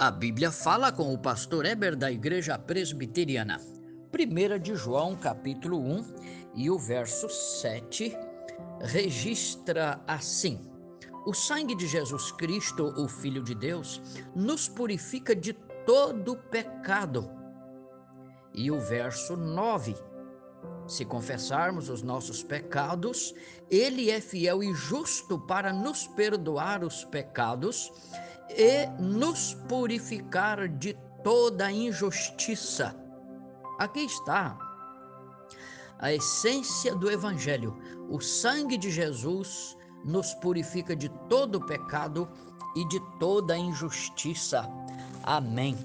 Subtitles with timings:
[0.00, 3.60] A Bíblia fala com o pastor Eber da Igreja Presbiteriana.
[4.10, 6.14] 1 de João, capítulo 1,
[6.54, 8.16] e o verso 7
[8.80, 10.58] registra assim:
[11.26, 14.00] O sangue de Jesus Cristo, o Filho de Deus,
[14.34, 15.52] nos purifica de
[15.84, 17.30] todo pecado.
[18.54, 19.94] E o verso 9
[20.86, 23.34] se confessarmos os nossos pecados,
[23.70, 27.92] Ele é fiel e justo para nos perdoar os pecados
[28.56, 32.94] e nos purificar de toda injustiça.
[33.78, 34.58] Aqui está
[35.98, 37.76] a essência do Evangelho.
[38.08, 42.28] O sangue de Jesus nos purifica de todo pecado
[42.74, 44.68] e de toda injustiça.
[45.22, 45.76] Amém.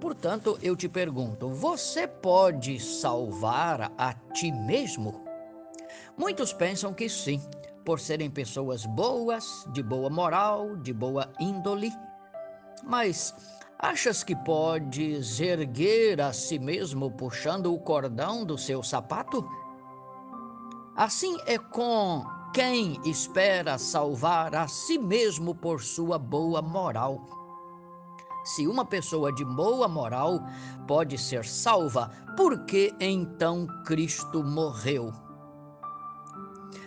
[0.00, 5.24] Portanto, eu te pergunto: você pode salvar a ti mesmo?
[6.16, 7.40] Muitos pensam que sim,
[7.84, 11.90] por serem pessoas boas, de boa moral, de boa índole
[12.86, 13.34] mas
[13.78, 19.44] achas que podes erguer a si mesmo puxando o cordão do seu sapato?
[20.96, 22.24] Assim é com
[22.54, 27.20] quem espera salvar a si mesmo por sua boa moral.
[28.44, 30.40] Se uma pessoa de boa moral
[30.86, 35.12] pode ser salva, por que então Cristo morreu?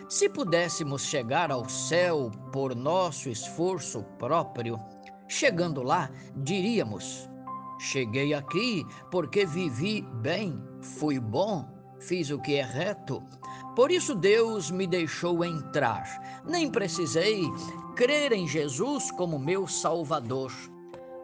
[0.08, 4.76] Se pudéssemos chegar ao céu por nosso esforço próprio,
[5.30, 7.30] Chegando lá, diríamos:
[7.78, 11.68] Cheguei aqui porque vivi bem, fui bom,
[12.00, 13.22] fiz o que é reto.
[13.76, 16.42] Por isso Deus me deixou entrar.
[16.44, 17.44] Nem precisei
[17.94, 20.50] crer em Jesus como meu Salvador.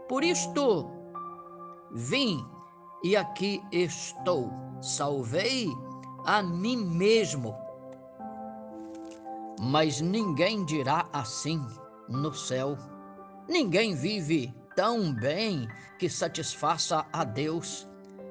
[0.08, 0.88] Por isto
[1.92, 2.46] vim
[3.02, 4.52] e aqui estou.
[4.80, 5.68] Salvei
[6.24, 7.56] a mim mesmo.
[9.60, 11.60] Mas ninguém dirá assim
[12.08, 12.78] no céu.
[13.48, 17.88] Ninguém vive tão bem que satisfaça a Deus.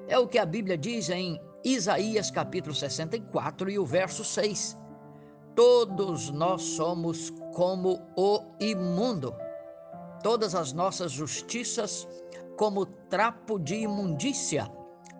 [0.08, 4.76] É o que a Bíblia diz em Isaías capítulo 64 e o verso 6.
[5.54, 9.34] Todos nós somos como o imundo,
[10.22, 12.06] todas as nossas justiças
[12.58, 14.70] como trapo de imundícia.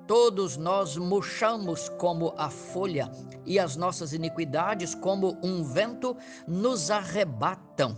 [0.07, 3.11] Todos nós murchamos como a folha,
[3.45, 7.97] e as nossas iniquidades, como um vento, nos arrebatam.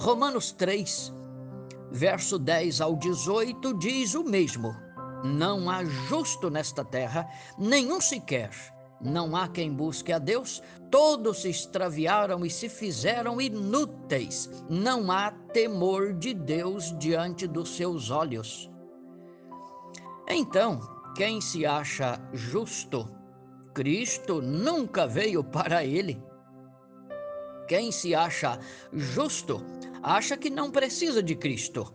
[0.00, 1.12] Romanos 3,
[1.90, 4.72] verso 10 ao 18 diz o mesmo:
[5.24, 7.28] Não há justo nesta terra,
[7.58, 8.50] nenhum sequer.
[9.00, 14.48] Não há quem busque a Deus, todos se extraviaram e se fizeram inúteis.
[14.70, 18.70] Não há temor de Deus diante dos seus olhos.
[20.28, 20.78] Então,
[21.16, 23.08] quem se acha justo,
[23.74, 26.22] Cristo nunca veio para ele.
[27.68, 28.58] Quem se acha
[28.92, 29.62] justo,
[30.02, 31.92] acha que não precisa de Cristo.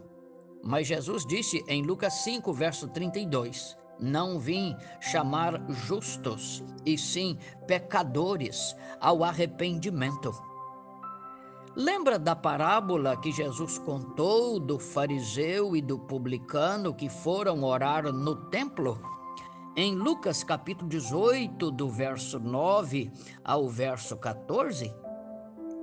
[0.63, 7.37] Mas Jesus disse em Lucas 5, verso 32: Não vim chamar justos, e sim
[7.67, 10.31] pecadores ao arrependimento.
[11.75, 18.35] Lembra da parábola que Jesus contou do fariseu e do publicano que foram orar no
[18.49, 19.01] templo?
[19.75, 23.11] Em Lucas capítulo 18, do verso 9
[23.43, 24.93] ao verso 14,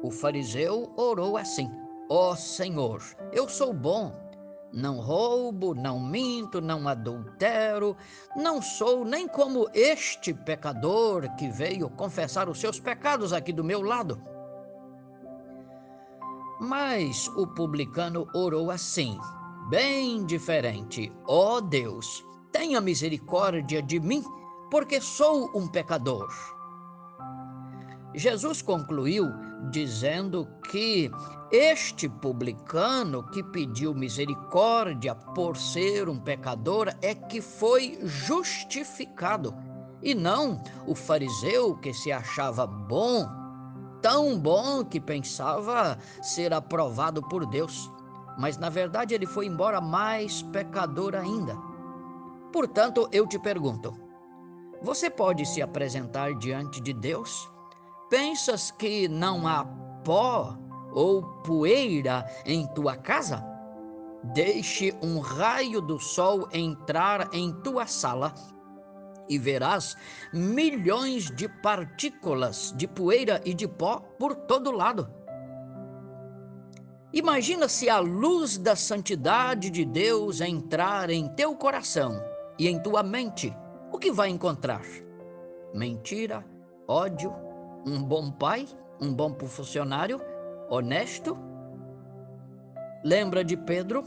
[0.00, 1.68] o fariseu orou assim:
[2.12, 3.00] Ó Senhor,
[3.32, 4.12] eu sou bom,
[4.72, 7.96] não roubo, não minto, não adultero,
[8.34, 13.80] não sou nem como este pecador que veio confessar os seus pecados aqui do meu
[13.80, 14.20] lado.
[16.58, 19.16] Mas o publicano orou assim,
[19.68, 24.24] bem diferente: Ó oh Deus, tenha misericórdia de mim,
[24.68, 26.28] porque sou um pecador.
[28.16, 29.26] Jesus concluiu
[29.70, 31.10] dizendo que
[31.52, 39.54] este publicano que pediu misericórdia por ser um pecador é que foi justificado,
[40.02, 43.28] e não o fariseu que se achava bom,
[44.00, 47.90] tão bom que pensava ser aprovado por Deus,
[48.38, 51.54] mas na verdade ele foi embora mais pecador ainda.
[52.52, 53.94] Portanto, eu te pergunto:
[54.82, 57.50] você pode se apresentar diante de Deus?
[58.10, 59.64] Pensas que não há
[60.04, 60.58] pó
[60.92, 63.40] ou poeira em tua casa?
[64.34, 68.34] Deixe um raio do sol entrar em tua sala
[69.28, 69.96] e verás
[70.34, 75.08] milhões de partículas de poeira e de pó por todo lado.
[77.12, 82.20] Imagina se a luz da santidade de Deus entrar em teu coração
[82.58, 83.56] e em tua mente,
[83.92, 84.82] o que vai encontrar?
[85.72, 86.44] Mentira,
[86.88, 87.49] ódio,
[87.86, 88.68] um bom pai,
[89.00, 90.20] um bom funcionário,
[90.68, 91.36] honesto?
[93.04, 94.04] Lembra de Pedro?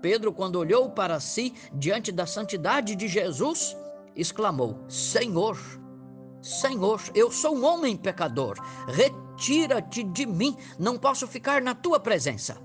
[0.00, 3.76] Pedro, quando olhou para si diante da santidade de Jesus,
[4.14, 5.58] exclamou: Senhor,
[6.40, 8.56] Senhor, eu sou um homem pecador,
[8.86, 12.56] retira-te de mim, não posso ficar na tua presença.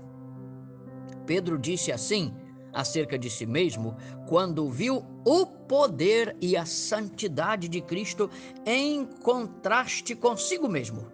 [1.26, 2.34] Pedro disse assim
[2.74, 8.28] acerca de si mesmo quando viu o poder e a santidade de Cristo
[8.66, 11.06] em contraste consigo mesmo.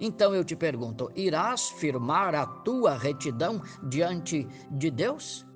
[0.00, 5.46] Então eu te pergunto: irás firmar a tua retidão diante de Deus?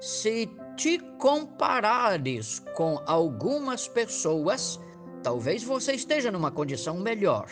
[0.00, 4.78] Se te comparares com algumas pessoas,
[5.22, 7.48] talvez você esteja numa condição melhor.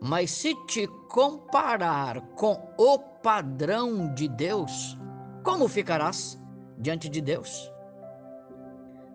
[0.00, 4.96] Mas se te comparar com o padrão de Deus,
[5.48, 6.38] como ficarás
[6.76, 7.72] diante de Deus?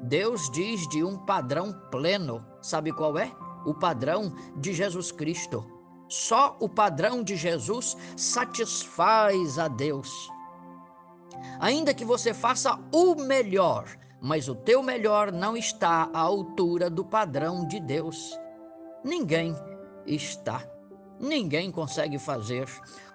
[0.01, 2.43] Deus diz de um padrão pleno.
[2.59, 3.31] Sabe qual é?
[3.67, 5.63] O padrão de Jesus Cristo.
[6.09, 10.09] Só o padrão de Jesus satisfaz a Deus.
[11.59, 13.85] Ainda que você faça o melhor,
[14.19, 18.35] mas o teu melhor não está à altura do padrão de Deus.
[19.05, 19.55] Ninguém
[20.07, 20.67] está.
[21.19, 22.67] Ninguém consegue fazer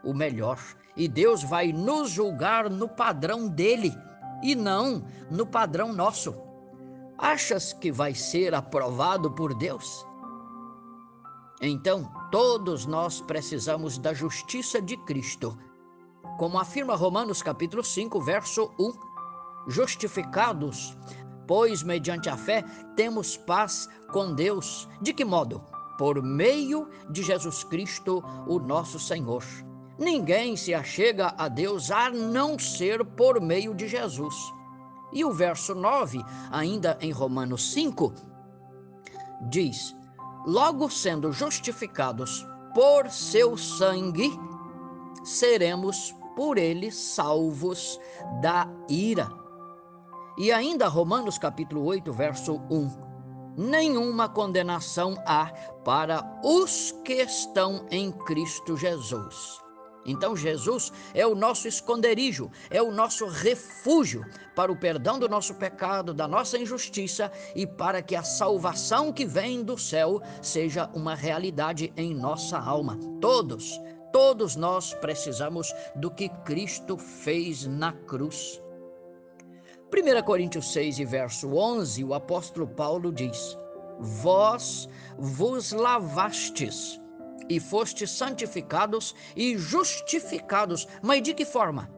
[0.04, 0.60] o melhor.
[0.98, 3.96] E Deus vai nos julgar no padrão dele
[4.42, 6.34] e não no padrão nosso.
[7.16, 10.04] Achas que vai ser aprovado por Deus?
[11.60, 15.56] Então, todos nós precisamos da justiça de Cristo.
[16.36, 18.92] Como afirma Romanos capítulo 5, verso 1,
[19.68, 20.96] justificados,
[21.46, 22.62] pois mediante a fé
[22.96, 24.88] temos paz com Deus.
[25.00, 25.62] De que modo?
[25.96, 29.44] Por meio de Jesus Cristo, o nosso Senhor.
[29.98, 34.34] Ninguém se achega a Deus a não ser por meio de Jesus.
[35.12, 38.14] E o verso 9, ainda em Romanos 5,
[39.48, 39.96] diz:
[40.46, 44.30] Logo sendo justificados por seu sangue,
[45.24, 47.98] seremos por ele salvos
[48.40, 49.28] da ira.
[50.36, 53.08] E ainda Romanos capítulo 8, verso 1.
[53.56, 55.46] Nenhuma condenação há
[55.84, 59.67] para os que estão em Cristo Jesus.
[60.08, 64.24] Então, Jesus é o nosso esconderijo, é o nosso refúgio
[64.56, 69.26] para o perdão do nosso pecado, da nossa injustiça e para que a salvação que
[69.26, 72.98] vem do céu seja uma realidade em nossa alma.
[73.20, 73.78] Todos,
[74.12, 78.62] todos nós precisamos do que Cristo fez na cruz.
[79.92, 83.56] 1 Coríntios 6 e verso 11, o apóstolo Paulo diz:
[83.98, 84.88] Vós
[85.18, 87.00] vos lavastes
[87.48, 90.86] e fostes santificados e justificados.
[91.02, 91.90] Mas de que forma?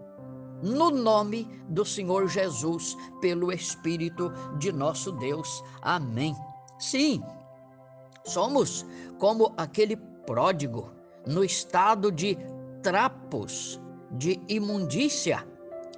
[0.62, 5.62] No nome do Senhor Jesus, pelo Espírito de nosso Deus.
[5.80, 6.36] Amém.
[6.78, 7.22] Sim,
[8.24, 8.84] somos
[9.18, 10.92] como aquele pródigo
[11.26, 12.36] no estado de
[12.82, 13.80] trapos,
[14.10, 15.46] de imundícia.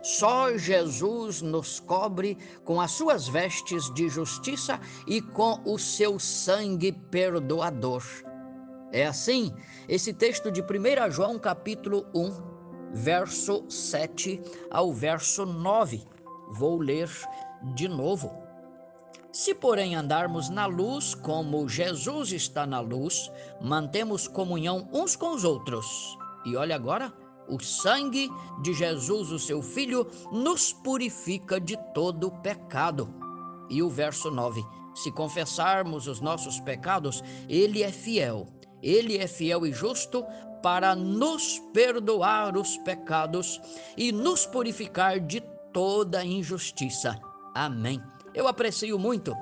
[0.03, 6.91] Só Jesus nos cobre com as suas vestes de justiça e com o seu sangue
[6.91, 8.03] perdoador.
[8.93, 9.55] É assim,
[9.89, 14.39] esse texto de 1 João capítulo 1, verso 7
[14.71, 16.07] ao verso 9.
[16.51, 17.09] Vou ler
[17.75, 18.31] de novo.
[19.33, 25.43] Se, porém, andarmos na luz, como Jesus está na luz, mantemos comunhão uns com os
[25.43, 26.19] outros.
[26.45, 27.11] E olha agora,
[27.49, 33.09] o sangue de Jesus, o seu Filho, nos purifica de todo pecado.
[33.71, 34.63] E o verso 9:
[34.95, 38.47] Se confessarmos os nossos pecados, Ele é fiel
[38.83, 40.25] ele é fiel e justo
[40.63, 43.61] para nos perdoar os pecados
[43.97, 45.41] e nos purificar de
[45.73, 47.19] toda injustiça.
[47.55, 48.03] Amém.
[48.35, 49.37] Eu aprecio muito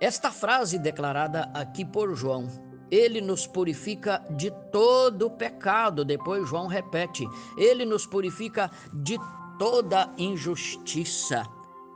[0.00, 2.48] esta frase declarada aqui por João.
[2.90, 6.04] Ele nos purifica de todo pecado.
[6.04, 9.18] Depois João repete: Ele nos purifica de
[9.58, 11.46] toda injustiça.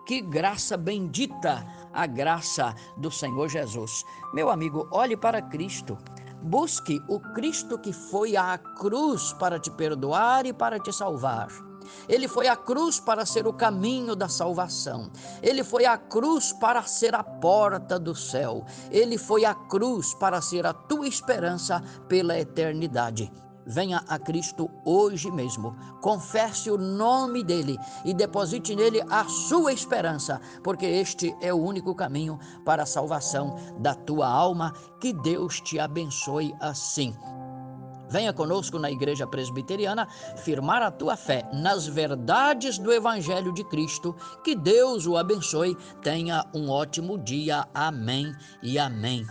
[0.07, 4.05] Que graça bendita a graça do Senhor Jesus.
[4.33, 5.97] Meu amigo, olhe para Cristo.
[6.43, 11.49] Busque o Cristo que foi à cruz para te perdoar e para te salvar.
[12.09, 15.11] Ele foi à cruz para ser o caminho da salvação.
[15.43, 18.65] Ele foi à cruz para ser a porta do céu.
[18.91, 23.31] Ele foi à cruz para ser a tua esperança pela eternidade.
[23.67, 30.41] Venha a Cristo hoje mesmo, confesse o nome dele e deposite nele a sua esperança,
[30.63, 34.73] porque este é o único caminho para a salvação da tua alma.
[35.01, 37.15] Que Deus te abençoe assim.
[38.09, 40.07] Venha conosco na Igreja Presbiteriana
[40.37, 44.15] firmar a tua fé nas verdades do Evangelho de Cristo.
[44.45, 45.77] Que Deus o abençoe.
[46.03, 47.67] Tenha um ótimo dia.
[47.75, 49.27] Amém e amém.